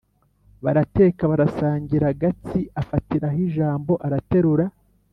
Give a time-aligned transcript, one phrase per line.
[0.63, 2.07] Barateka, barasangira.
[2.21, 4.65] Gatsi; afatiraho ijambo; araterura